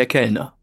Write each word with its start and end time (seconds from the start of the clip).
der 0.00 0.06
Kellner. 0.06 0.54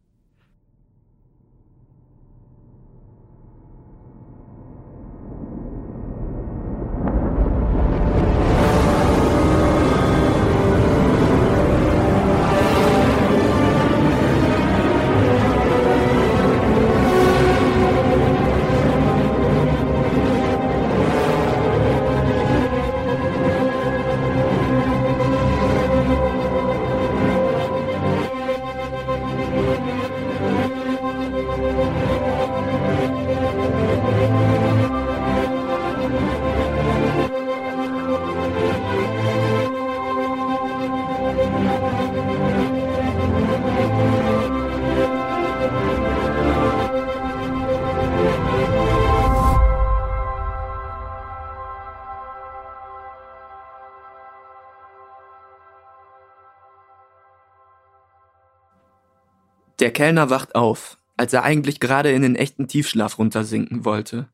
Der 59.80 59.91
Kellner 59.91 60.30
wacht 60.30 60.55
auf, 60.55 60.98
als 61.17 61.34
er 61.34 61.44
eigentlich 61.44 61.80
gerade 61.80 62.12
in 62.12 62.23
den 62.23 62.36
echten 62.36 62.67
Tiefschlaf 62.67 63.17
runtersinken 63.17 63.86
wollte. 63.86 64.30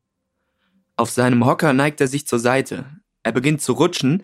Auf 0.96 1.10
seinem 1.10 1.44
Hocker 1.44 1.72
neigt 1.72 2.00
er 2.00 2.08
sich 2.08 2.26
zur 2.26 2.38
Seite. 2.38 2.86
Er 3.22 3.32
beginnt 3.32 3.60
zu 3.60 3.72
rutschen 3.72 4.22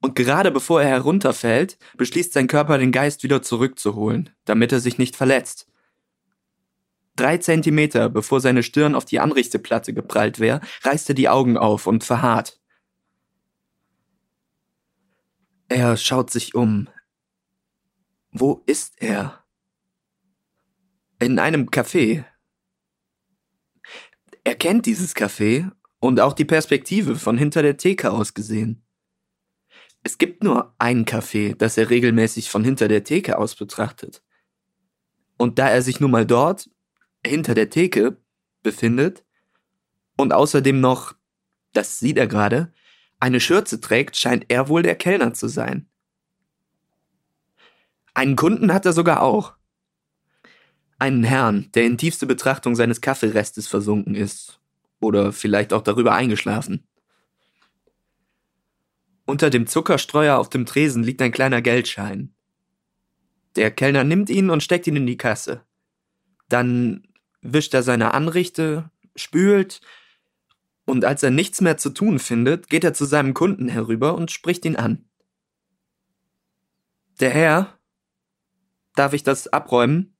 und 0.00 0.14
gerade 0.14 0.50
bevor 0.50 0.82
er 0.82 0.88
herunterfällt, 0.88 1.78
beschließt 1.96 2.32
sein 2.32 2.46
Körper 2.46 2.78
den 2.78 2.92
Geist 2.92 3.22
wieder 3.22 3.42
zurückzuholen, 3.42 4.30
damit 4.44 4.72
er 4.72 4.80
sich 4.80 4.98
nicht 4.98 5.16
verletzt. 5.16 5.66
Drei 7.16 7.38
Zentimeter 7.38 8.08
bevor 8.08 8.40
seine 8.40 8.62
Stirn 8.62 8.94
auf 8.94 9.04
die 9.04 9.20
Anrichteplatte 9.20 9.92
geprallt 9.92 10.38
wäre, 10.38 10.60
reißt 10.82 11.08
er 11.08 11.14
die 11.14 11.28
Augen 11.28 11.56
auf 11.56 11.86
und 11.86 12.04
verharrt. 12.04 12.60
Er 15.68 15.96
schaut 15.96 16.30
sich 16.30 16.54
um. 16.54 16.88
Wo 18.30 18.62
ist 18.66 19.02
er? 19.02 19.44
In 21.20 21.40
einem 21.40 21.68
Café. 21.70 22.24
Er 24.44 24.54
kennt 24.54 24.86
dieses 24.86 25.16
Café 25.16 25.68
und 25.98 26.20
auch 26.20 26.32
die 26.32 26.44
Perspektive 26.44 27.16
von 27.16 27.36
hinter 27.36 27.62
der 27.62 27.76
Theke 27.76 28.12
aus 28.12 28.34
gesehen. 28.34 28.86
Es 30.04 30.16
gibt 30.16 30.44
nur 30.44 30.76
ein 30.78 31.04
Café, 31.06 31.56
das 31.56 31.76
er 31.76 31.90
regelmäßig 31.90 32.50
von 32.50 32.62
hinter 32.62 32.86
der 32.86 33.02
Theke 33.02 33.36
aus 33.36 33.56
betrachtet. 33.56 34.22
Und 35.36 35.58
da 35.58 35.68
er 35.68 35.82
sich 35.82 35.98
nun 35.98 36.12
mal 36.12 36.24
dort, 36.24 36.70
hinter 37.26 37.54
der 37.54 37.68
Theke, 37.68 38.22
befindet 38.62 39.24
und 40.16 40.32
außerdem 40.32 40.80
noch, 40.80 41.16
das 41.72 41.98
sieht 41.98 42.16
er 42.16 42.28
gerade, 42.28 42.72
eine 43.18 43.40
Schürze 43.40 43.80
trägt, 43.80 44.16
scheint 44.16 44.46
er 44.50 44.68
wohl 44.68 44.82
der 44.84 44.94
Kellner 44.94 45.34
zu 45.34 45.48
sein. 45.48 45.90
Einen 48.14 48.36
Kunden 48.36 48.72
hat 48.72 48.86
er 48.86 48.92
sogar 48.92 49.22
auch. 49.22 49.57
Einen 50.98 51.22
Herrn, 51.22 51.70
der 51.74 51.84
in 51.84 51.96
tiefste 51.96 52.26
Betrachtung 52.26 52.74
seines 52.74 53.00
Kaffeerestes 53.00 53.68
versunken 53.68 54.14
ist. 54.14 54.60
Oder 55.00 55.32
vielleicht 55.32 55.72
auch 55.72 55.82
darüber 55.82 56.14
eingeschlafen. 56.14 56.84
Unter 59.24 59.50
dem 59.50 59.66
Zuckerstreuer 59.66 60.38
auf 60.38 60.50
dem 60.50 60.66
Tresen 60.66 61.04
liegt 61.04 61.22
ein 61.22 61.32
kleiner 61.32 61.62
Geldschein. 61.62 62.34
Der 63.56 63.70
Kellner 63.70 64.02
nimmt 64.02 64.30
ihn 64.30 64.50
und 64.50 64.62
steckt 64.62 64.86
ihn 64.86 64.96
in 64.96 65.06
die 65.06 65.16
Kasse. 65.16 65.64
Dann 66.48 67.06
wischt 67.42 67.74
er 67.74 67.82
seine 67.82 68.14
Anrichte, 68.14 68.90
spült, 69.14 69.80
und 70.84 71.04
als 71.04 71.22
er 71.22 71.30
nichts 71.30 71.60
mehr 71.60 71.76
zu 71.76 71.90
tun 71.90 72.18
findet, 72.18 72.70
geht 72.70 72.82
er 72.82 72.94
zu 72.94 73.04
seinem 73.04 73.34
Kunden 73.34 73.68
herüber 73.68 74.14
und 74.14 74.30
spricht 74.30 74.64
ihn 74.64 74.76
an. 74.76 75.04
Der 77.20 77.30
Herr, 77.30 77.78
darf 78.94 79.12
ich 79.12 79.22
das 79.22 79.48
abräumen? 79.48 80.16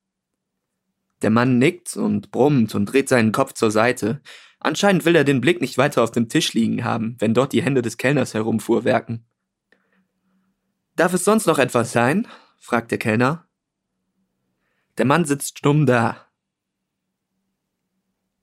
Der 1.23 1.31
Mann 1.31 1.59
nickt 1.59 1.97
und 1.97 2.31
brummt 2.31 2.75
und 2.75 2.87
dreht 2.87 3.09
seinen 3.09 3.33
Kopf 3.33 3.53
zur 3.53 3.71
Seite. 3.71 4.21
Anscheinend 4.61 5.05
will 5.05 5.17
er 5.17 5.25
den 5.25 5.41
Blick 5.41 5.61
nicht 5.61 5.79
weiter 5.79 6.03
auf 6.03 6.11
dem 6.11 6.29
Tisch 6.29 6.55
liegen 6.55 6.84
haben, 6.84 7.17
wenn 7.19 7.34
dort 7.34 7.53
die 7.53 7.62
Hände 7.62 7.83
des 7.83 7.97
Kellners 7.97 8.34
herumfuhrwerken. 8.34 9.25
Darf 10.97 11.12
es 11.12 11.25
sonst 11.25 11.47
noch 11.47 11.59
etwas 11.59 11.93
sein? 11.93 12.27
fragt 12.59 12.91
der 12.91 12.99
Kellner. 12.99 13.49
Der 14.97 15.07
Mann 15.07 15.25
sitzt 15.25 15.59
stumm 15.59 15.87
da. 15.87 16.27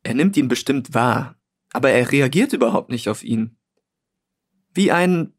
Er 0.03 0.13
nimmt 0.13 0.37
ihn 0.37 0.47
bestimmt 0.47 0.93
wahr, 0.93 1.35
aber 1.73 1.89
er 1.89 2.11
reagiert 2.11 2.53
überhaupt 2.53 2.89
nicht 2.89 3.09
auf 3.09 3.23
ihn. 3.23 3.57
Wie 4.73 4.91
ein 4.91 5.33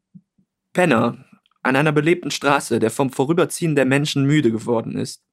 Penner 0.73 1.25
an 1.63 1.75
einer 1.75 1.91
belebten 1.91 2.31
Straße, 2.31 2.79
der 2.79 2.91
vom 2.91 3.11
Vorüberziehen 3.11 3.75
der 3.75 3.85
Menschen 3.85 4.25
müde 4.25 4.51
geworden 4.51 4.95
ist. 4.95 5.23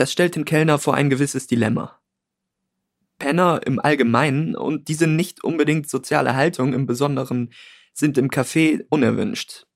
Das 0.00 0.10
stellt 0.10 0.34
den 0.34 0.46
Kellner 0.46 0.78
vor 0.78 0.94
ein 0.94 1.10
gewisses 1.10 1.46
Dilemma. 1.46 2.00
Penner 3.18 3.60
im 3.66 3.78
Allgemeinen 3.78 4.56
und 4.56 4.88
diese 4.88 5.06
nicht 5.06 5.44
unbedingt 5.44 5.90
soziale 5.90 6.34
Haltung 6.34 6.72
im 6.72 6.86
Besonderen 6.86 7.52
sind 7.92 8.16
im 8.16 8.30
Café 8.30 8.82
unerwünscht, 8.88 9.66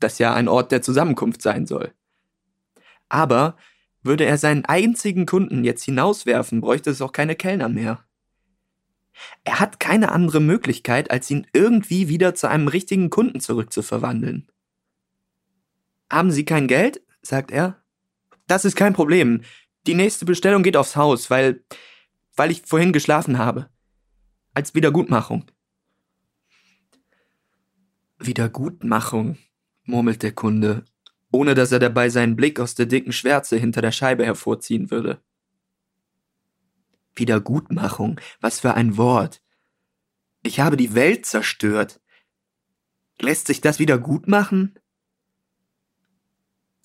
das 0.00 0.18
ja 0.18 0.34
ein 0.34 0.48
Ort 0.48 0.72
der 0.72 0.82
Zusammenkunft 0.82 1.40
sein 1.40 1.66
soll. 1.66 1.94
Aber 3.08 3.56
würde 4.02 4.24
er 4.24 4.38
seinen 4.38 4.64
einzigen 4.64 5.24
Kunden 5.24 5.62
jetzt 5.62 5.84
hinauswerfen, 5.84 6.60
bräuchte 6.60 6.90
es 6.90 7.00
auch 7.00 7.12
keine 7.12 7.36
Kellner 7.36 7.68
mehr. 7.68 8.04
Er 9.44 9.60
hat 9.60 9.78
keine 9.78 10.10
andere 10.10 10.40
Möglichkeit, 10.40 11.12
als 11.12 11.30
ihn 11.30 11.46
irgendwie 11.52 12.08
wieder 12.08 12.34
zu 12.34 12.48
einem 12.48 12.66
richtigen 12.66 13.08
Kunden 13.08 13.38
zurückzuverwandeln. 13.38 14.50
Haben 16.10 16.32
Sie 16.32 16.44
kein 16.44 16.66
Geld? 16.66 17.02
sagt 17.22 17.52
er. 17.52 17.79
Das 18.50 18.64
ist 18.64 18.74
kein 18.74 18.94
Problem. 18.94 19.42
Die 19.86 19.94
nächste 19.94 20.24
Bestellung 20.24 20.64
geht 20.64 20.76
aufs 20.76 20.96
Haus, 20.96 21.30
weil, 21.30 21.64
weil 22.34 22.50
ich 22.50 22.62
vorhin 22.66 22.92
geschlafen 22.92 23.38
habe. 23.38 23.70
Als 24.54 24.74
Wiedergutmachung. 24.74 25.48
Wiedergutmachung, 28.18 29.38
murmelt 29.84 30.24
der 30.24 30.32
Kunde, 30.32 30.84
ohne 31.30 31.54
dass 31.54 31.70
er 31.70 31.78
dabei 31.78 32.08
seinen 32.08 32.34
Blick 32.34 32.58
aus 32.58 32.74
der 32.74 32.86
dicken 32.86 33.12
Schwärze 33.12 33.56
hinter 33.56 33.82
der 33.82 33.92
Scheibe 33.92 34.26
hervorziehen 34.26 34.90
würde. 34.90 35.22
Wiedergutmachung, 37.14 38.20
was 38.40 38.58
für 38.58 38.74
ein 38.74 38.96
Wort. 38.96 39.44
Ich 40.42 40.58
habe 40.58 40.76
die 40.76 40.96
Welt 40.96 41.24
zerstört. 41.24 42.00
Lässt 43.20 43.46
sich 43.46 43.60
das 43.60 43.78
wieder 43.78 43.96
gut 43.96 44.26
machen? 44.26 44.76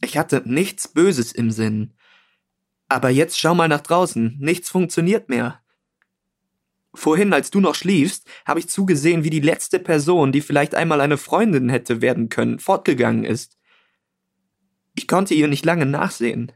Ich 0.05 0.19
hatte 0.19 0.43
nichts 0.45 0.87
Böses 0.87 1.31
im 1.31 1.49
Sinn. 1.49 1.95
Aber 2.87 3.09
jetzt 3.09 3.39
schau 3.39 3.55
mal 3.55 3.67
nach 3.67 3.81
draußen, 3.81 4.37
nichts 4.39 4.69
funktioniert 4.69 5.29
mehr. 5.29 5.63
Vorhin, 6.93 7.33
als 7.33 7.49
du 7.49 7.59
noch 7.59 7.73
schliefst, 7.73 8.29
habe 8.45 8.59
ich 8.59 8.69
zugesehen, 8.69 9.23
wie 9.23 9.31
die 9.31 9.39
letzte 9.39 9.79
Person, 9.79 10.31
die 10.31 10.41
vielleicht 10.41 10.75
einmal 10.75 11.01
eine 11.01 11.17
Freundin 11.17 11.69
hätte 11.69 12.03
werden 12.03 12.29
können, 12.29 12.59
fortgegangen 12.59 13.25
ist. 13.25 13.57
Ich 14.93 15.07
konnte 15.07 15.33
ihr 15.33 15.47
nicht 15.47 15.65
lange 15.65 15.87
nachsehen. 15.87 16.51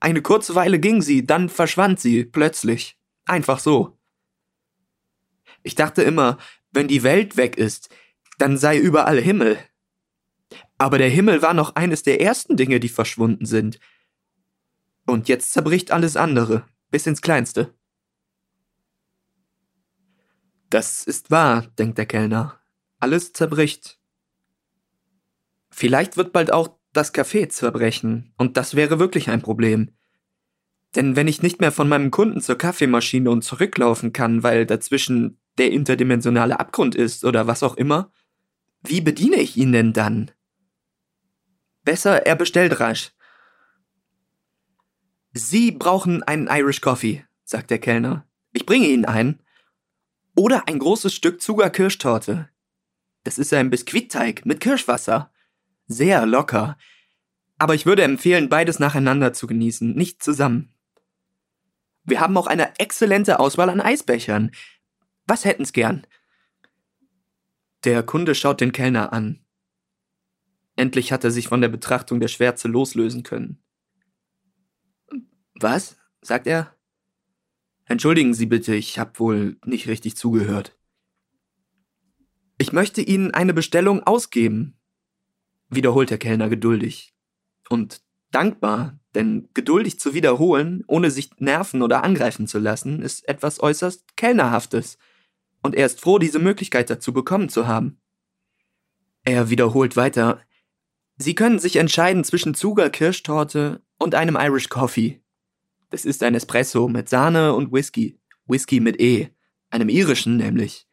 Eine 0.00 0.22
kurze 0.22 0.54
Weile 0.54 0.78
ging 0.78 1.02
sie, 1.02 1.26
dann 1.26 1.50
verschwand 1.50 2.00
sie, 2.00 2.24
plötzlich. 2.24 2.98
Einfach 3.26 3.58
so. 3.58 3.98
Ich 5.62 5.74
dachte 5.74 6.02
immer, 6.02 6.38
wenn 6.72 6.88
die 6.88 7.02
Welt 7.02 7.36
weg 7.36 7.58
ist, 7.58 7.90
dann 8.38 8.56
sei 8.56 8.78
überall 8.78 9.20
Himmel. 9.20 9.58
Aber 10.80 10.96
der 10.96 11.10
Himmel 11.10 11.42
war 11.42 11.52
noch 11.52 11.76
eines 11.76 12.04
der 12.04 12.22
ersten 12.22 12.56
Dinge, 12.56 12.80
die 12.80 12.88
verschwunden 12.88 13.44
sind. 13.44 13.78
Und 15.04 15.28
jetzt 15.28 15.52
zerbricht 15.52 15.90
alles 15.90 16.16
andere, 16.16 16.64
bis 16.90 17.06
ins 17.06 17.20
Kleinste. 17.20 17.74
Das 20.70 21.04
ist 21.04 21.30
wahr, 21.30 21.66
denkt 21.78 21.98
der 21.98 22.06
Kellner. 22.06 22.58
Alles 22.98 23.34
zerbricht. 23.34 24.00
Vielleicht 25.70 26.16
wird 26.16 26.32
bald 26.32 26.50
auch 26.50 26.78
das 26.94 27.12
Café 27.12 27.50
zerbrechen, 27.50 28.32
und 28.38 28.56
das 28.56 28.74
wäre 28.74 28.98
wirklich 28.98 29.28
ein 29.28 29.42
Problem. 29.42 29.90
Denn 30.96 31.14
wenn 31.14 31.28
ich 31.28 31.42
nicht 31.42 31.60
mehr 31.60 31.72
von 31.72 31.90
meinem 31.90 32.10
Kunden 32.10 32.40
zur 32.40 32.56
Kaffeemaschine 32.56 33.30
und 33.30 33.42
zurücklaufen 33.42 34.14
kann, 34.14 34.42
weil 34.42 34.64
dazwischen 34.64 35.38
der 35.58 35.72
interdimensionale 35.72 36.58
Abgrund 36.58 36.94
ist 36.94 37.26
oder 37.26 37.46
was 37.46 37.62
auch 37.62 37.76
immer, 37.76 38.10
wie 38.82 39.02
bediene 39.02 39.36
ich 39.36 39.58
ihn 39.58 39.72
denn 39.72 39.92
dann? 39.92 40.30
Besser, 41.82 42.26
er 42.26 42.36
bestellt 42.36 42.80
rasch. 42.80 43.12
Sie 45.32 45.70
brauchen 45.70 46.22
einen 46.22 46.48
Irish 46.48 46.80
Coffee, 46.80 47.24
sagt 47.44 47.70
der 47.70 47.78
Kellner. 47.78 48.26
Ich 48.52 48.66
bringe 48.66 48.86
Ihnen 48.86 49.04
einen. 49.04 49.40
Oder 50.36 50.66
ein 50.66 50.78
großes 50.78 51.14
Stück 51.14 51.40
Zucker-Kirschtorte. 51.40 52.48
Das 53.24 53.38
ist 53.38 53.52
ein 53.52 53.70
Biskuitteig 53.70 54.44
mit 54.46 54.60
Kirschwasser. 54.60 55.32
Sehr 55.86 56.26
locker. 56.26 56.76
Aber 57.58 57.74
ich 57.74 57.86
würde 57.86 58.02
empfehlen, 58.02 58.48
beides 58.48 58.78
nacheinander 58.78 59.32
zu 59.32 59.46
genießen, 59.46 59.94
nicht 59.94 60.22
zusammen. 60.22 60.72
Wir 62.04 62.20
haben 62.20 62.36
auch 62.36 62.46
eine 62.46 62.78
exzellente 62.78 63.38
Auswahl 63.38 63.68
an 63.68 63.80
Eisbechern. 63.80 64.50
Was 65.26 65.44
hätten's 65.44 65.72
gern? 65.72 66.06
Der 67.84 68.02
Kunde 68.02 68.34
schaut 68.34 68.60
den 68.60 68.72
Kellner 68.72 69.12
an. 69.12 69.44
Endlich 70.80 71.12
hat 71.12 71.24
er 71.24 71.30
sich 71.30 71.46
von 71.46 71.60
der 71.60 71.68
Betrachtung 71.68 72.20
der 72.20 72.28
Schwärze 72.28 72.66
loslösen 72.66 73.22
können. 73.22 73.62
Was? 75.54 75.98
sagt 76.22 76.46
er. 76.46 76.74
Entschuldigen 77.84 78.32
Sie 78.32 78.46
bitte, 78.46 78.74
ich 78.74 78.98
hab 78.98 79.20
wohl 79.20 79.58
nicht 79.66 79.88
richtig 79.88 80.16
zugehört. 80.16 80.78
Ich 82.56 82.72
möchte 82.72 83.02
Ihnen 83.02 83.34
eine 83.34 83.52
Bestellung 83.52 84.04
ausgeben, 84.04 84.78
wiederholt 85.68 86.08
der 86.08 86.16
Kellner 86.16 86.48
geduldig. 86.48 87.14
Und 87.68 88.00
dankbar, 88.30 88.98
denn 89.14 89.50
geduldig 89.52 90.00
zu 90.00 90.14
wiederholen, 90.14 90.82
ohne 90.86 91.10
sich 91.10 91.30
nerven 91.40 91.82
oder 91.82 92.04
angreifen 92.04 92.46
zu 92.46 92.58
lassen, 92.58 93.02
ist 93.02 93.28
etwas 93.28 93.62
äußerst 93.62 94.16
Kellnerhaftes. 94.16 94.96
Und 95.60 95.74
er 95.74 95.84
ist 95.84 96.00
froh, 96.00 96.18
diese 96.18 96.38
Möglichkeit 96.38 96.88
dazu 96.88 97.12
bekommen 97.12 97.50
zu 97.50 97.66
haben. 97.66 98.00
Er 99.24 99.50
wiederholt 99.50 99.98
weiter, 99.98 100.40
Sie 101.22 101.34
können 101.34 101.58
sich 101.58 101.76
entscheiden 101.76 102.24
zwischen 102.24 102.54
Zucker-Kirschtorte 102.54 103.82
und 103.98 104.14
einem 104.14 104.38
Irish 104.40 104.70
Coffee. 104.70 105.20
Das 105.90 106.06
ist 106.06 106.22
ein 106.22 106.34
Espresso 106.34 106.88
mit 106.88 107.10
Sahne 107.10 107.52
und 107.52 107.70
Whisky. 107.70 108.18
Whisky 108.46 108.80
mit 108.80 108.98
E. 108.98 109.28
Einem 109.68 109.90
irischen 109.90 110.38
nämlich. 110.38 110.86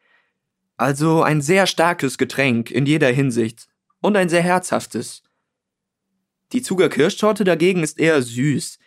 Also 0.76 1.22
ein 1.22 1.40
sehr 1.40 1.66
starkes 1.66 2.18
Getränk 2.18 2.70
in 2.70 2.84
jeder 2.84 3.08
Hinsicht. 3.08 3.68
Und 4.02 4.18
ein 4.18 4.28
sehr 4.28 4.42
herzhaftes. 4.42 5.22
Die 6.52 6.60
Zucker-Kirschtorte 6.60 7.44
dagegen 7.44 7.82
ist 7.82 7.98
eher 7.98 8.20
süß. 8.20 8.78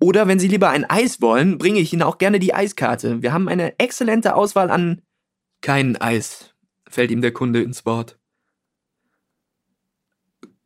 Oder 0.00 0.26
wenn 0.26 0.38
Sie 0.38 0.48
lieber 0.48 0.70
ein 0.70 0.88
Eis 0.88 1.20
wollen, 1.20 1.58
bringe 1.58 1.80
ich 1.80 1.92
Ihnen 1.92 2.02
auch 2.02 2.16
gerne 2.16 2.38
die 2.38 2.54
Eiskarte. 2.54 3.20
Wir 3.20 3.34
haben 3.34 3.46
eine 3.46 3.78
exzellente 3.78 4.36
Auswahl 4.36 4.70
an. 4.70 5.02
Kein 5.60 5.98
Eis, 5.98 6.54
fällt 6.88 7.10
ihm 7.10 7.20
der 7.20 7.32
Kunde 7.32 7.62
ins 7.62 7.84
Wort. 7.84 8.19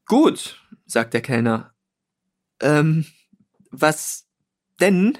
Gut, 0.06 0.60
sagt 0.86 1.14
der 1.14 1.22
Kellner. 1.22 1.74
Ähm, 2.60 3.06
was 3.70 4.28
denn? 4.80 5.18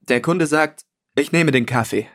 Der 0.00 0.20
Kunde 0.20 0.46
sagt, 0.46 0.84
ich 1.14 1.32
nehme 1.32 1.52
den 1.52 1.66
Kaffee. 1.66 2.08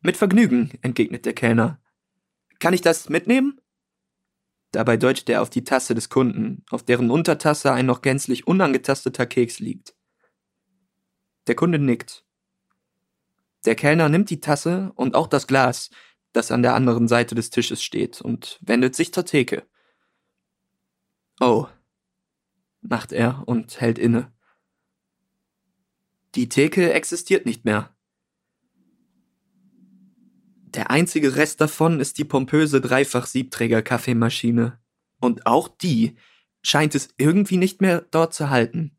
Mit 0.00 0.16
Vergnügen, 0.16 0.78
entgegnet 0.82 1.24
der 1.24 1.32
Kellner. 1.32 1.80
Kann 2.58 2.74
ich 2.74 2.80
das 2.82 3.08
mitnehmen? 3.08 3.60
Dabei 4.72 4.96
deutet 4.96 5.30
er 5.30 5.40
auf 5.40 5.50
die 5.50 5.64
Tasse 5.64 5.94
des 5.94 6.10
Kunden, 6.10 6.64
auf 6.70 6.82
deren 6.82 7.10
Untertasse 7.10 7.72
ein 7.72 7.86
noch 7.86 8.02
gänzlich 8.02 8.46
unangetasteter 8.46 9.26
Keks 9.26 9.60
liegt. 9.60 9.94
Der 11.46 11.54
Kunde 11.54 11.78
nickt. 11.78 12.26
Der 13.64 13.74
Kellner 13.74 14.08
nimmt 14.08 14.28
die 14.30 14.40
Tasse 14.40 14.92
und 14.94 15.14
auch 15.14 15.26
das 15.26 15.46
Glas, 15.46 15.90
das 16.38 16.50
an 16.50 16.62
der 16.62 16.74
anderen 16.74 17.08
Seite 17.08 17.34
des 17.34 17.50
Tisches 17.50 17.82
steht, 17.82 18.22
und 18.22 18.58
wendet 18.62 18.94
sich 18.94 19.12
zur 19.12 19.26
Theke. 19.26 19.66
Oh, 21.40 21.66
macht 22.80 23.12
er 23.12 23.42
und 23.46 23.80
hält 23.80 23.98
inne. 23.98 24.32
Die 26.34 26.48
Theke 26.48 26.92
existiert 26.92 27.44
nicht 27.44 27.64
mehr. 27.64 27.94
Der 30.74 30.90
einzige 30.90 31.36
Rest 31.36 31.60
davon 31.60 31.98
ist 32.00 32.18
die 32.18 32.24
pompöse 32.24 32.80
Dreifach-Siebträger-Kaffeemaschine. 32.80 34.78
Und 35.20 35.46
auch 35.46 35.66
die 35.68 36.16
scheint 36.62 36.94
es 36.94 37.08
irgendwie 37.16 37.56
nicht 37.56 37.80
mehr 37.80 38.02
dort 38.10 38.34
zu 38.34 38.50
halten. 38.50 38.96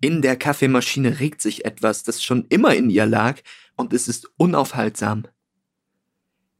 In 0.00 0.22
der 0.22 0.36
Kaffeemaschine 0.36 1.18
regt 1.20 1.40
sich 1.42 1.64
etwas, 1.64 2.04
das 2.04 2.22
schon 2.22 2.46
immer 2.48 2.74
in 2.74 2.90
ihr 2.90 3.06
lag, 3.06 3.40
und 3.76 3.92
es 3.92 4.08
ist 4.08 4.30
unaufhaltsam. 4.36 5.26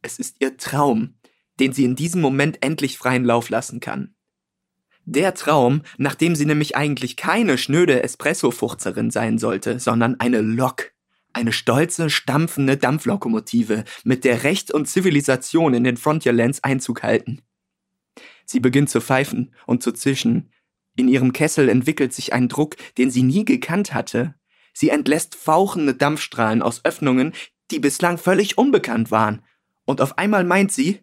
Es 0.04 0.18
ist 0.18 0.36
ihr 0.40 0.58
Traum, 0.58 1.14
den 1.58 1.72
sie 1.72 1.84
in 1.84 1.96
diesem 1.96 2.20
Moment 2.20 2.58
endlich 2.62 2.98
freien 2.98 3.24
Lauf 3.24 3.48
lassen 3.48 3.80
kann. 3.80 4.14
Der 5.06 5.32
Traum, 5.32 5.80
nachdem 5.96 6.36
sie 6.36 6.44
nämlich 6.44 6.76
eigentlich 6.76 7.16
keine 7.16 7.56
schnöde 7.56 8.02
Espresso-Fuchzerin 8.02 9.10
sein 9.10 9.38
sollte, 9.38 9.80
sondern 9.80 10.20
eine 10.20 10.42
Lok. 10.42 10.92
Eine 11.32 11.52
stolze, 11.52 12.10
stampfende 12.10 12.76
Dampflokomotive, 12.76 13.84
mit 14.04 14.24
der 14.24 14.44
Recht 14.44 14.70
und 14.72 14.86
Zivilisation 14.86 15.72
in 15.72 15.84
den 15.84 15.96
Frontierlands 15.96 16.62
Einzug 16.62 17.02
halten. 17.02 17.40
Sie 18.44 18.60
beginnt 18.60 18.90
zu 18.90 19.00
pfeifen 19.00 19.54
und 19.66 19.82
zu 19.82 19.90
zischen. 19.90 20.50
In 20.96 21.08
ihrem 21.08 21.32
Kessel 21.32 21.70
entwickelt 21.70 22.12
sich 22.12 22.34
ein 22.34 22.48
Druck, 22.48 22.76
den 22.98 23.10
sie 23.10 23.22
nie 23.22 23.46
gekannt 23.46 23.94
hatte. 23.94 24.34
Sie 24.74 24.90
entlässt 24.90 25.34
fauchende 25.34 25.94
Dampfstrahlen 25.94 26.60
aus 26.60 26.84
Öffnungen, 26.84 27.32
die 27.70 27.78
bislang 27.78 28.18
völlig 28.18 28.58
unbekannt 28.58 29.10
waren 29.10 29.40
und 29.84 30.00
auf 30.00 30.18
einmal 30.18 30.44
meint 30.44 30.72
sie, 30.72 31.00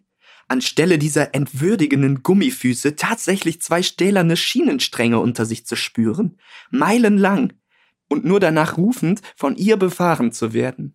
anstelle 0.48 0.98
dieser 0.98 1.34
entwürdigenden 1.34 2.22
Gummifüße 2.22 2.96
tatsächlich 2.96 3.62
zwei 3.62 3.82
stählerne 3.82 4.36
Schienenstränge 4.36 5.18
unter 5.18 5.46
sich 5.46 5.66
zu 5.66 5.76
spüren, 5.76 6.38
meilenlang, 6.70 7.52
und 8.08 8.24
nur 8.24 8.40
danach 8.40 8.76
rufend, 8.76 9.22
von 9.36 9.56
ihr 9.56 9.78
befahren 9.78 10.32
zu 10.32 10.52
werden. 10.52 10.94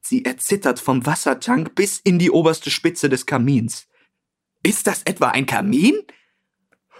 Sie 0.00 0.24
erzittert 0.24 0.80
vom 0.80 1.06
Wassertank 1.06 1.74
bis 1.74 1.98
in 1.98 2.18
die 2.18 2.30
oberste 2.30 2.70
Spitze 2.70 3.08
des 3.08 3.24
Kamins. 3.24 3.86
Ist 4.62 4.86
das 4.86 5.02
etwa 5.04 5.28
ein 5.28 5.46
Kamin? 5.46 5.94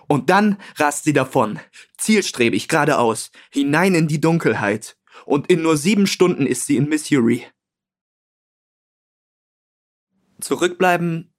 Und 0.07 0.31
dann 0.31 0.59
rast 0.77 1.05
sie 1.05 1.13
davon, 1.13 1.59
zielstrebig 1.99 2.69
geradeaus, 2.69 3.31
hinein 3.51 3.95
in 3.95 4.09
die 4.09 4.21
Dunkelheit. 4.21 4.97
Und 5.27 5.51
in 5.51 5.63
nur 5.63 5.77
sieben 5.77 6.07
Stunden 6.07 6.47
ist 6.47 6.67
sie 6.67 6.77
in 6.77 6.89
Missouri. 6.89 7.45
Zurückbleiben 10.41 11.33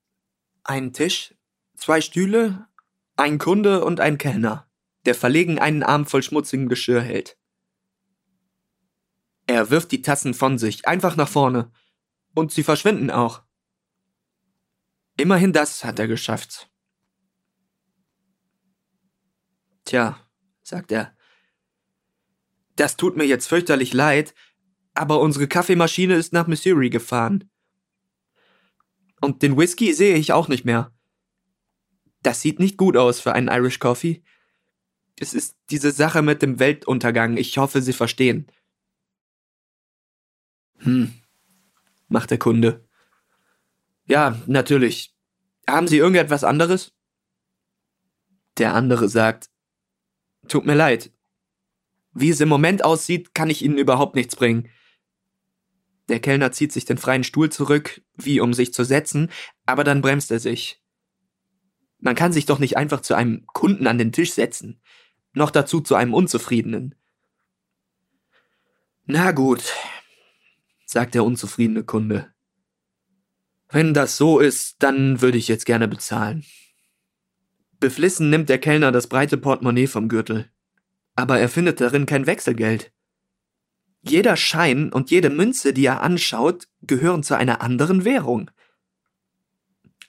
ein 0.64 0.94
Tisch, 0.94 1.36
zwei 1.76 2.02
Stühle, 2.02 2.68
ein 3.16 3.38
Kunde 3.38 3.84
und 3.86 4.00
ein 4.00 4.18
Kellner, 4.18 4.70
der 5.06 5.16
verlegen 5.16 5.60
einen 5.60 5.84
Arm 5.84 6.06
voll 6.06 6.24
schmutzigem 6.24 6.70
Geschirr 6.70 7.02
hält. 7.02 7.38
Er 9.48 9.70
wirft 9.70 9.92
die 9.92 10.02
Tassen 10.02 10.34
von 10.34 10.58
sich, 10.58 10.88
einfach 10.88 11.16
nach 11.16 11.30
vorne. 11.30 11.72
Und 12.34 12.52
sie 12.52 12.64
verschwinden 12.64 13.12
auch. 13.12 13.44
Immerhin 15.18 15.54
das 15.54 15.84
hat 15.86 16.00
er 16.00 16.08
geschafft. 16.08 16.70
Tja, 19.86 20.20
sagt 20.64 20.92
er. 20.92 21.16
Das 22.76 22.98
tut 22.98 23.16
mir 23.16 23.26
jetzt 23.26 23.48
fürchterlich 23.48 23.94
leid, 23.94 24.34
aber 24.94 25.22
unsere 25.22 25.48
Kaffeemaschine 25.48 26.16
ist 26.16 26.34
nach 26.34 26.48
Missouri 26.48 26.90
gefahren. 26.90 27.50
Und 29.26 29.42
den 29.42 29.58
Whisky 29.58 29.92
sehe 29.92 30.18
ich 30.18 30.34
auch 30.34 30.50
nicht 30.50 30.66
mehr. 30.66 30.94
Das 32.22 32.42
sieht 32.42 32.60
nicht 32.60 32.78
gut 32.78 32.96
aus 32.96 33.20
für 33.20 33.34
einen 33.34 33.48
Irish 33.48 33.80
Coffee. 33.80 34.22
Es 35.20 35.34
ist 35.34 35.58
diese 35.72 35.92
Sache 35.92 36.22
mit 36.22 36.44
dem 36.44 36.60
Weltuntergang. 36.60 37.36
Ich 37.36 37.58
hoffe, 37.58 37.82
Sie 37.82 37.94
verstehen. 37.94 38.46
Hm, 40.78 41.12
macht 42.08 42.30
der 42.30 42.38
Kunde. 42.38 42.88
Ja, 44.06 44.40
natürlich. 44.46 45.16
Haben 45.68 45.88
Sie 45.88 45.98
irgendetwas 45.98 46.44
anderes? 46.44 46.94
Der 48.60 48.76
andere 48.76 49.10
sagt, 49.10 49.50
tut 50.48 50.68
mir 50.68 50.76
leid. 50.76 51.12
Wie 52.14 52.30
es 52.30 52.42
im 52.42 52.50
Moment 52.50 52.84
aussieht, 52.84 53.34
kann 53.34 53.50
ich 53.50 53.64
Ihnen 53.64 53.80
überhaupt 53.80 54.14
nichts 54.14 54.36
bringen. 54.36 54.70
Der 56.10 56.20
Kellner 56.20 56.52
zieht 56.52 56.72
sich 56.72 56.86
den 56.86 56.98
freien 56.98 57.24
Stuhl 57.24 57.52
zurück, 57.52 58.02
wie 58.16 58.40
um 58.40 58.54
sich 58.54 58.74
zu 58.74 58.84
setzen, 58.84 59.32
aber 59.66 59.84
dann 59.84 60.02
bremst 60.02 60.32
er 60.32 60.40
sich. 60.40 60.82
Man 62.00 62.16
kann 62.16 62.32
sich 62.32 62.46
doch 62.46 62.60
nicht 62.60 62.78
einfach 62.78 63.02
zu 63.02 63.16
einem 63.16 63.46
Kunden 63.48 63.88
an 63.88 63.98
den 63.98 64.12
Tisch 64.12 64.34
setzen, 64.34 64.82
noch 65.34 65.50
dazu 65.50 65.82
zu 65.82 65.96
einem 65.96 66.14
Unzufriedenen. 66.14 66.96
Na 69.06 69.32
gut, 69.32 69.64
sagt 70.86 71.16
der 71.16 71.24
unzufriedene 71.24 71.84
Kunde. 71.84 72.34
Wenn 73.70 73.94
das 73.94 74.18
so 74.18 74.40
ist, 74.40 74.82
dann 74.84 75.22
würde 75.22 75.38
ich 75.38 75.48
jetzt 75.48 75.66
gerne 75.66 75.88
bezahlen. 75.88 76.46
Beflissen 77.80 78.30
nimmt 78.30 78.50
der 78.50 78.60
Kellner 78.60 78.92
das 78.92 79.08
breite 79.08 79.38
Portemonnaie 79.38 79.88
vom 79.88 80.08
Gürtel. 80.08 80.50
Aber 81.16 81.40
er 81.40 81.50
findet 81.50 81.82
darin 81.82 82.06
kein 82.06 82.26
Wechselgeld. 82.26 82.92
Jeder 84.08 84.38
Schein 84.38 84.92
und 84.94 85.10
jede 85.10 85.30
Münze, 85.30 85.74
die 85.74 85.86
er 85.86 86.02
anschaut, 86.02 86.68
gehören 86.82 87.24
zu 87.24 87.36
einer 87.36 87.62
anderen 87.62 88.06
Währung. 88.06 88.52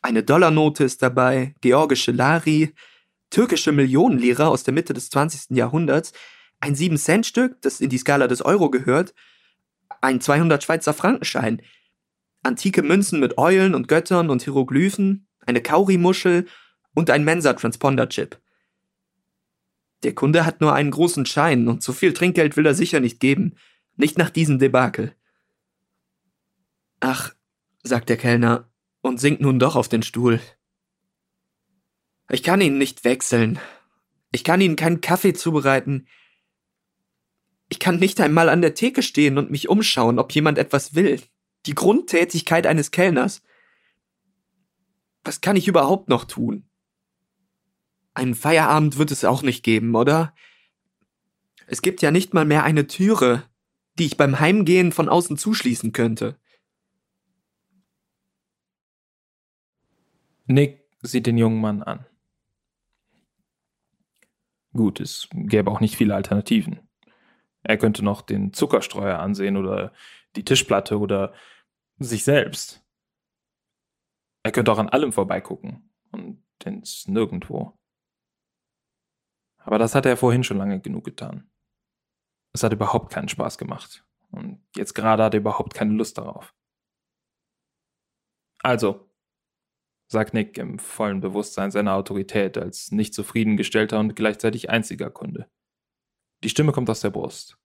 Eine 0.03 0.23
Dollarnote 0.23 0.85
ist 0.85 1.03
dabei, 1.03 1.55
georgische 1.63 2.13
Lari, 2.13 2.75
türkische 3.31 3.73
Millionenlira 3.73 4.49
aus 4.49 4.65
der 4.65 4.75
Mitte 4.75 4.93
des 4.93 5.09
20. 5.11 5.57
Jahrhunderts, 5.57 6.13
ein 6.61 6.75
7-Cent-Stück, 6.75 7.61
das 7.63 7.81
in 7.81 7.89
die 7.89 7.99
Skala 7.99 8.29
des 8.29 8.43
Euro 8.43 8.71
gehört, 8.71 9.15
ein 10.01 10.21
200 10.21 10.63
Schweizer 10.63 10.95
Frankenschein, 10.95 11.63
antike 12.43 12.83
Münzen 12.83 13.19
mit 13.19 13.39
Eulen 13.39 13.75
und 13.75 13.89
Göttern 13.89 14.31
und 14.31 14.43
Hieroglyphen, 14.43 15.27
eine 15.47 15.63
Kaurimuschel 15.63 16.47
und 16.95 17.11
ein 17.11 17.25
Mensa-Transponder-Chip. 17.25 18.39
Der 20.03 20.15
Kunde 20.15 20.45
hat 20.45 20.61
nur 20.61 20.75
einen 20.75 20.91
großen 20.91 21.27
Schein 21.27 21.67
und 21.69 21.83
so 21.83 21.93
viel 21.93 22.13
Trinkgeld 22.13 22.57
will 22.57 22.67
er 22.67 22.75
sicher 22.75 23.01
nicht 23.01 23.21
geben. 23.21 23.57
Nicht 23.97 24.19
nach 24.19 24.31
diesem 24.31 24.59
Debakel. 24.59 25.15
Ach, 27.01 27.35
sagt 27.83 28.09
der 28.09 28.17
Kellner 28.17 28.71
und 29.01 29.21
sinkt 29.21 29.41
nun 29.41 29.59
doch 29.59 29.77
auf 29.77 29.89
den 29.89 30.03
Stuhl. 30.03 30.41
Ich 32.31 32.43
kann 32.43 32.61
ihn 32.61 32.79
nicht 32.79 33.05
wechseln. 33.05 33.59
Ich 34.33 34.45
kann 34.45 34.61
Ihnen 34.61 34.77
keinen 34.77 35.01
Kaffee 35.01 35.33
zubereiten. 35.33 36.09
Ich 37.69 37.79
kann 37.79 37.99
nicht 37.99 38.21
einmal 38.21 38.49
an 38.49 38.61
der 38.61 38.75
Theke 38.75 39.03
stehen 39.03 39.39
und 39.39 39.51
mich 39.51 39.69
umschauen, 39.69 40.19
ob 40.19 40.33
jemand 40.33 40.59
etwas 40.59 40.95
will. 40.95 41.23
Die 41.67 41.75
Grundtätigkeit 41.75 42.67
eines 42.67 42.91
Kellners. 42.91 43.43
Was 45.25 45.41
kann 45.41 45.57
ich 45.57 45.69
überhaupt 45.69 46.09
noch 46.09 46.25
tun? 46.25 46.69
Einen 48.15 48.35
Feierabend 48.35 48.99
wird 48.99 49.11
es 49.11 49.25
auch 49.25 49.43
nicht 49.43 49.63
geben, 49.63 49.95
oder? 49.95 50.35
Es 51.67 51.83
gibt 51.83 52.03
ja 52.03 52.11
nicht 52.11 52.35
mal 52.35 52.45
mehr 52.45 52.63
eine 52.63 52.87
Türe, 52.87 53.45
die 53.99 54.07
ich 54.07 54.17
beim 54.17 54.41
Heimgehen 54.41 54.93
von 54.93 55.09
außen 55.09 55.37
zuschließen 55.37 55.93
könnte. 55.93 56.39
Nick 60.47 60.85
sieht 61.03 61.27
den 61.27 61.39
jungen 61.39 61.61
Mann 61.61 61.83
an. 61.83 62.07
Gut, 64.73 65.01
es 65.01 65.29
gäbe 65.33 65.71
auch 65.71 65.81
nicht 65.81 65.97
viele 65.97 66.15
Alternativen. 66.15 66.81
Er 67.63 67.79
könnte 67.79 68.05
noch 68.05 68.23
den 68.23 68.53
Zuckerstreuer 68.53 69.19
ansehen 69.19 69.57
oder 69.57 69.93
die 70.37 70.45
Tischplatte 70.45 70.99
oder 70.99 71.35
sich 71.99 72.25
selbst. 72.25 72.85
Er 74.43 74.53
könnte 74.53 74.71
auch 74.71 74.79
an 74.79 74.89
allem 74.89 75.13
vorbeigucken 75.13 75.91
und 76.13 76.45
ins 76.65 77.09
Nirgendwo. 77.09 77.77
Aber 79.59 79.79
das 79.79 79.95
hat 79.95 80.07
er 80.07 80.17
vorhin 80.17 80.45
schon 80.45 80.59
lange 80.59 80.81
genug 80.81 81.05
getan. 81.05 81.51
Es 82.57 82.63
hat 82.63 82.73
überhaupt 82.73 83.13
keinen 83.13 83.29
Spaß 83.29 83.59
gemacht. 83.59 84.03
Und 84.31 84.63
jetzt 84.75 84.95
gerade 84.95 85.23
hat 85.23 85.35
er 85.35 85.41
überhaupt 85.41 85.75
keine 85.75 85.93
Lust 85.93 86.17
darauf. 86.17 86.55
Also, 88.63 89.11
sagt 90.09 90.33
Nick 90.33 90.57
im 90.57 90.79
vollen 90.79 91.21
Bewusstsein 91.21 91.71
seiner 91.71 91.93
Autorität 91.93 92.57
als 92.57 92.93
nicht 92.93 93.13
zufriedengestellter 93.13 94.01
und 94.01 94.17
gleichzeitig 94.17 94.71
einziger 94.71 95.11
Kunde. 95.11 95.51
Die 96.45 96.49
Stimme 96.49 96.73
kommt 96.73 96.89
aus 96.89 97.01
der 97.01 97.11
Brust. 97.11 97.59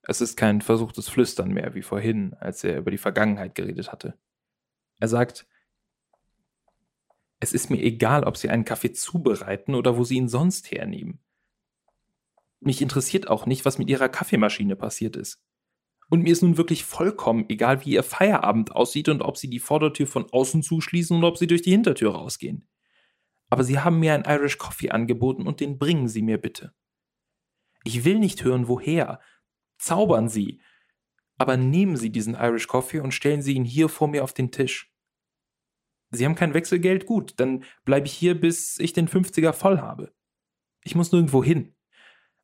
Es 0.00 0.22
ist 0.22 0.38
kein 0.38 0.62
versuchtes 0.62 1.10
Flüstern 1.10 1.50
mehr 1.50 1.74
wie 1.74 1.82
vorhin, 1.82 2.32
als 2.32 2.64
er 2.64 2.78
über 2.78 2.90
die 2.90 2.96
Vergangenheit 2.96 3.54
geredet 3.54 3.92
hatte. 3.92 4.18
Er 4.98 5.08
sagt, 5.08 5.46
es 7.38 7.52
ist 7.52 7.68
mir 7.68 7.82
egal, 7.82 8.24
ob 8.24 8.38
Sie 8.38 8.48
einen 8.48 8.64
Kaffee 8.64 8.92
zubereiten 8.92 9.74
oder 9.74 9.98
wo 9.98 10.04
Sie 10.04 10.16
ihn 10.16 10.30
sonst 10.30 10.70
hernehmen. 10.70 11.21
Mich 12.64 12.80
interessiert 12.80 13.28
auch 13.28 13.46
nicht, 13.46 13.64
was 13.64 13.78
mit 13.78 13.90
Ihrer 13.90 14.08
Kaffeemaschine 14.08 14.76
passiert 14.76 15.16
ist. 15.16 15.42
Und 16.08 16.22
mir 16.22 16.32
ist 16.32 16.42
nun 16.42 16.56
wirklich 16.56 16.84
vollkommen 16.84 17.46
egal, 17.48 17.84
wie 17.84 17.94
Ihr 17.94 18.04
Feierabend 18.04 18.72
aussieht 18.76 19.08
und 19.08 19.20
ob 19.22 19.36
Sie 19.36 19.50
die 19.50 19.58
Vordertür 19.58 20.06
von 20.06 20.30
außen 20.30 20.62
zuschließen 20.62 21.16
oder 21.16 21.28
ob 21.28 21.38
Sie 21.38 21.46
durch 21.48 21.62
die 21.62 21.72
Hintertür 21.72 22.12
rausgehen. 22.12 22.68
Aber 23.50 23.64
Sie 23.64 23.80
haben 23.80 23.98
mir 23.98 24.14
einen 24.14 24.24
Irish 24.24 24.58
Coffee 24.58 24.90
angeboten 24.90 25.46
und 25.46 25.60
den 25.60 25.78
bringen 25.78 26.06
Sie 26.08 26.22
mir 26.22 26.38
bitte. 26.38 26.72
Ich 27.84 28.04
will 28.04 28.18
nicht 28.18 28.44
hören, 28.44 28.68
woher. 28.68 29.20
Zaubern 29.78 30.28
Sie. 30.28 30.60
Aber 31.38 31.56
nehmen 31.56 31.96
Sie 31.96 32.10
diesen 32.10 32.34
Irish 32.34 32.68
Coffee 32.68 33.00
und 33.00 33.12
stellen 33.12 33.42
Sie 33.42 33.54
ihn 33.54 33.64
hier 33.64 33.88
vor 33.88 34.06
mir 34.06 34.22
auf 34.22 34.32
den 34.32 34.52
Tisch. 34.52 34.92
Sie 36.12 36.24
haben 36.24 36.36
kein 36.36 36.54
Wechselgeld? 36.54 37.06
Gut, 37.06 37.34
dann 37.40 37.64
bleibe 37.84 38.06
ich 38.06 38.12
hier, 38.12 38.38
bis 38.38 38.78
ich 38.78 38.92
den 38.92 39.08
50er 39.08 39.52
voll 39.52 39.80
habe. 39.80 40.12
Ich 40.84 40.94
muss 40.94 41.10
nirgendwo 41.10 41.42
hin. 41.42 41.74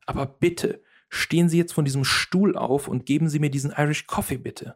Aber 0.09 0.25
bitte, 0.25 0.81
stehen 1.07 1.49
Sie 1.49 1.59
jetzt 1.59 1.73
von 1.73 1.85
diesem 1.85 2.03
Stuhl 2.03 2.57
auf 2.57 2.87
und 2.87 3.05
geben 3.05 3.29
Sie 3.29 3.37
mir 3.37 3.51
diesen 3.51 3.69
Irish 3.77 4.07
Coffee, 4.07 4.39
bitte. 4.39 4.75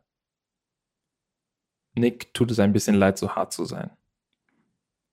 Nick 1.96 2.36
tut 2.36 2.52
es 2.52 2.60
ein 2.60 2.72
bisschen 2.72 2.94
leid, 2.94 3.18
so 3.18 3.32
hart 3.32 3.52
zu 3.52 3.66
sein. 3.66 3.90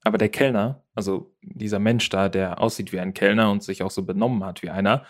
Aber 0.02 0.18
der 0.18 0.28
Kellner, 0.28 0.84
also 0.94 1.34
dieser 1.40 1.78
Mensch 1.78 2.10
da, 2.10 2.28
der 2.28 2.60
aussieht 2.60 2.92
wie 2.92 3.00
ein 3.00 3.14
Kellner 3.14 3.50
und 3.50 3.62
sich 3.62 3.82
auch 3.82 3.90
so 3.90 4.02
benommen 4.02 4.44
hat 4.44 4.62
wie 4.62 4.68
einer, 4.68 5.06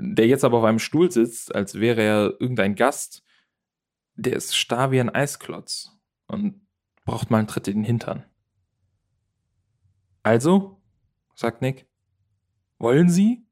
der 0.00 0.26
jetzt 0.26 0.42
aber 0.42 0.58
auf 0.58 0.64
einem 0.64 0.80
Stuhl 0.80 1.12
sitzt, 1.12 1.54
als 1.54 1.76
wäre 1.76 2.02
er 2.02 2.40
irgendein 2.40 2.74
Gast, 2.74 3.22
der 4.16 4.32
ist 4.32 4.56
starr 4.56 4.90
wie 4.90 4.98
ein 4.98 5.14
Eisklotz 5.14 5.96
und 6.26 6.66
braucht 7.04 7.30
mal 7.30 7.38
einen 7.38 7.46
Tritt 7.46 7.68
in 7.68 7.78
den 7.78 7.84
Hintern. 7.84 8.24
Also, 10.24 10.82
sagt 11.36 11.62
Nick, 11.62 11.86
wollen 12.80 13.08
Sie? 13.08 13.47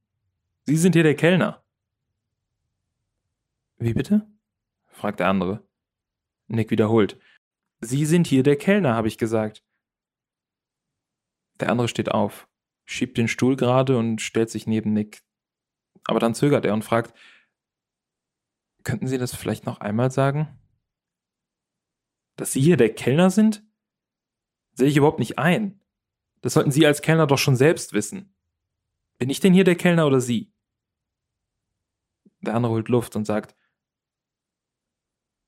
Sie 0.68 0.76
sind 0.76 0.96
hier 0.96 1.04
der 1.04 1.14
Kellner. 1.14 1.64
Wie 3.78 3.94
bitte? 3.94 4.28
fragt 4.88 5.20
der 5.20 5.28
andere. 5.28 5.64
Nick 6.48 6.72
wiederholt. 6.72 7.20
Sie 7.80 8.04
sind 8.04 8.26
hier 8.26 8.42
der 8.42 8.56
Kellner, 8.56 8.94
habe 8.94 9.06
ich 9.06 9.16
gesagt. 9.16 9.64
Der 11.60 11.70
andere 11.70 11.86
steht 11.86 12.10
auf, 12.10 12.48
schiebt 12.84 13.16
den 13.16 13.28
Stuhl 13.28 13.54
gerade 13.54 13.96
und 13.96 14.20
stellt 14.20 14.50
sich 14.50 14.66
neben 14.66 14.92
Nick. 14.92 15.22
Aber 16.02 16.18
dann 16.18 16.34
zögert 16.34 16.64
er 16.64 16.74
und 16.74 16.84
fragt, 16.84 17.16
könnten 18.82 19.06
Sie 19.06 19.18
das 19.18 19.36
vielleicht 19.36 19.66
noch 19.66 19.78
einmal 19.78 20.10
sagen? 20.10 20.58
Dass 22.34 22.52
Sie 22.52 22.60
hier 22.60 22.76
der 22.76 22.92
Kellner 22.92 23.30
sind? 23.30 23.64
Sehe 24.72 24.88
ich 24.88 24.96
überhaupt 24.96 25.20
nicht 25.20 25.38
ein. 25.38 25.80
Das 26.40 26.54
sollten 26.54 26.72
Sie 26.72 26.86
als 26.86 27.02
Kellner 27.02 27.28
doch 27.28 27.38
schon 27.38 27.56
selbst 27.56 27.92
wissen. 27.92 28.34
Bin 29.18 29.30
ich 29.30 29.38
denn 29.38 29.54
hier 29.54 29.64
der 29.64 29.76
Kellner 29.76 30.08
oder 30.08 30.20
Sie? 30.20 30.55
Der 32.46 32.54
andere 32.54 32.72
holt 32.72 32.88
Luft 32.88 33.16
und 33.16 33.26
sagt, 33.26 33.54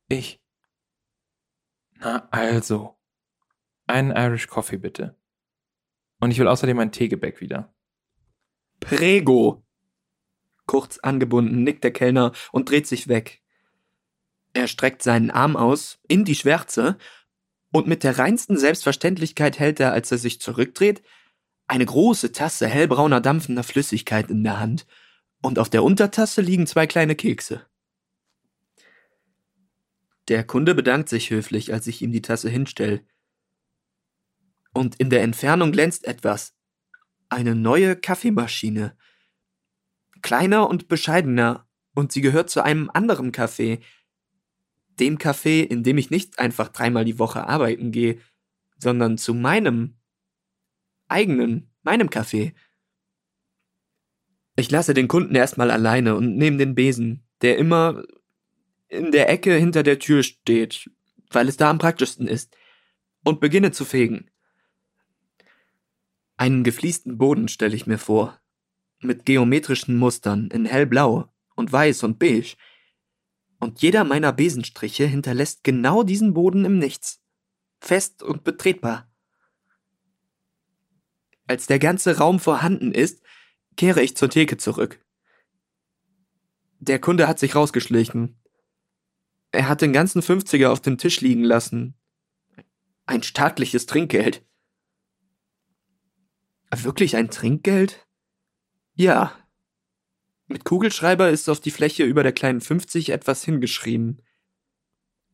ich. 0.08 0.40
Na 1.94 2.28
also. 2.30 2.98
Einen 3.86 4.10
Irish 4.10 4.48
Coffee 4.48 4.78
bitte. 4.78 5.16
Und 6.20 6.30
ich 6.30 6.38
will 6.38 6.48
außerdem 6.48 6.78
ein 6.78 6.92
Teegebäck 6.92 7.40
wieder. 7.40 7.72
Prego! 8.80 9.64
Kurz 10.66 10.98
angebunden 10.98 11.62
nickt 11.62 11.84
der 11.84 11.92
Kellner 11.92 12.32
und 12.52 12.68
dreht 12.68 12.86
sich 12.86 13.08
weg. 13.08 13.42
Er 14.52 14.66
streckt 14.66 15.02
seinen 15.02 15.30
Arm 15.30 15.56
aus, 15.56 15.98
in 16.08 16.24
die 16.24 16.34
Schwärze, 16.34 16.98
und 17.70 17.86
mit 17.86 18.02
der 18.02 18.18
reinsten 18.18 18.56
Selbstverständlichkeit 18.56 19.58
hält 19.58 19.78
er, 19.78 19.92
als 19.92 20.10
er 20.10 20.18
sich 20.18 20.40
zurückdreht, 20.40 21.02
eine 21.66 21.84
große 21.84 22.32
Tasse 22.32 22.66
hellbrauner 22.66 23.20
dampfender 23.20 23.62
Flüssigkeit 23.62 24.30
in 24.30 24.42
der 24.42 24.58
Hand, 24.58 24.86
und 25.42 25.58
auf 25.58 25.70
der 25.70 25.84
Untertasse 25.84 26.40
liegen 26.40 26.66
zwei 26.66 26.86
kleine 26.86 27.14
Kekse. 27.14 27.66
Der 30.28 30.44
Kunde 30.44 30.74
bedankt 30.74 31.08
sich 31.08 31.30
höflich, 31.30 31.72
als 31.72 31.86
ich 31.86 32.02
ihm 32.02 32.12
die 32.12 32.22
Tasse 32.22 32.50
hinstelle. 32.50 33.02
Und 34.74 34.96
in 34.96 35.10
der 35.10 35.22
Entfernung 35.22 35.72
glänzt 35.72 36.06
etwas. 36.06 36.54
Eine 37.30 37.54
neue 37.54 37.96
Kaffeemaschine. 37.96 38.96
Kleiner 40.20 40.68
und 40.68 40.88
bescheidener, 40.88 41.66
und 41.94 42.12
sie 42.12 42.20
gehört 42.20 42.50
zu 42.50 42.62
einem 42.62 42.90
anderen 42.92 43.32
Café. 43.32 43.80
Dem 45.00 45.18
Café, 45.18 45.62
in 45.62 45.82
dem 45.82 45.96
ich 45.98 46.10
nicht 46.10 46.38
einfach 46.38 46.68
dreimal 46.68 47.04
die 47.04 47.18
Woche 47.18 47.46
arbeiten 47.46 47.90
gehe, 47.90 48.20
sondern 48.78 49.18
zu 49.18 49.34
meinem 49.34 49.96
eigenen, 51.08 51.72
meinem 51.82 52.08
Café. 52.08 52.52
Ich 54.58 54.72
lasse 54.72 54.92
den 54.92 55.06
Kunden 55.06 55.36
erstmal 55.36 55.70
alleine 55.70 56.16
und 56.16 56.36
nehme 56.36 56.56
den 56.56 56.74
Besen, 56.74 57.22
der 57.42 57.58
immer 57.58 58.02
in 58.88 59.12
der 59.12 59.28
Ecke 59.28 59.54
hinter 59.54 59.84
der 59.84 60.00
Tür 60.00 60.24
steht, 60.24 60.90
weil 61.30 61.46
es 61.46 61.56
da 61.56 61.70
am 61.70 61.78
praktischsten 61.78 62.26
ist, 62.26 62.56
und 63.22 63.38
beginne 63.38 63.70
zu 63.70 63.84
fegen. 63.84 64.32
Einen 66.36 66.64
gefliesten 66.64 67.18
Boden 67.18 67.46
stelle 67.46 67.76
ich 67.76 67.86
mir 67.86 67.98
vor, 67.98 68.40
mit 68.98 69.24
geometrischen 69.24 69.96
Mustern 69.96 70.48
in 70.50 70.64
hellblau 70.64 71.32
und 71.54 71.72
weiß 71.72 72.02
und 72.02 72.18
beige, 72.18 72.56
und 73.60 73.80
jeder 73.80 74.02
meiner 74.02 74.32
Besenstriche 74.32 75.06
hinterlässt 75.06 75.62
genau 75.62 76.02
diesen 76.02 76.34
Boden 76.34 76.64
im 76.64 76.80
Nichts, 76.80 77.22
fest 77.78 78.24
und 78.24 78.42
betretbar. 78.42 79.08
Als 81.46 81.68
der 81.68 81.78
ganze 81.78 82.18
Raum 82.18 82.40
vorhanden 82.40 82.90
ist, 82.90 83.22
kehre 83.78 84.02
ich 84.02 84.16
zur 84.16 84.28
Theke 84.28 84.58
zurück. 84.58 85.02
Der 86.80 87.00
Kunde 87.00 87.26
hat 87.26 87.38
sich 87.38 87.54
rausgeschlichen, 87.54 88.38
er 89.50 89.68
hat 89.68 89.80
den 89.80 89.92
ganzen 89.92 90.20
Fünfziger 90.20 90.70
auf 90.70 90.80
dem 90.80 90.98
Tisch 90.98 91.20
liegen 91.20 91.42
lassen. 91.42 91.94
Ein 93.06 93.22
staatliches 93.22 93.86
Trinkgeld. 93.86 94.44
Wirklich 96.70 97.16
ein 97.16 97.30
Trinkgeld? 97.30 98.06
Ja. 98.94 99.34
Mit 100.46 100.64
Kugelschreiber 100.64 101.30
ist 101.30 101.48
auf 101.48 101.60
die 101.60 101.70
Fläche 101.70 102.04
über 102.04 102.22
der 102.22 102.32
kleinen 102.32 102.60
50 102.60 103.10
etwas 103.10 103.42
hingeschrieben. 103.42 104.22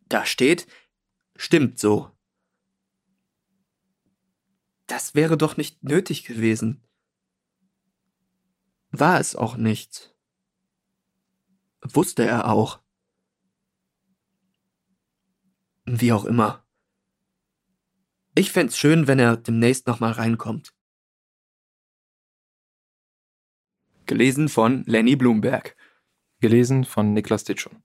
Da 0.09 0.25
steht, 0.27 0.69
stimmt 1.35 1.81
so. 1.81 2.11
Das 4.87 5.15
wäre 5.15 5.37
doch 5.37 5.57
nicht 5.57 5.83
nötig 5.83 6.25
gewesen. 6.25 6.85
War 8.97 9.19
es 9.19 9.35
auch 9.35 9.57
nicht. 9.57 10.15
Wusste 11.83 12.25
er 12.25 12.49
auch. 12.49 12.81
Wie 15.85 16.13
auch 16.13 16.25
immer. 16.25 16.65
Ich 18.37 18.53
fänd's 18.53 18.79
schön, 18.79 19.09
wenn 19.09 19.19
er 19.19 19.37
demnächst 19.37 19.89
nochmal 19.89 20.13
reinkommt. 20.13 20.73
Gelesen 24.07 24.49
von 24.49 24.85
Lenny 24.85 25.17
Bloomberg. 25.17 25.77
Gelesen 26.39 26.85
von 26.85 27.13
Niklas 27.15 27.43
Ditschon. 27.43 27.83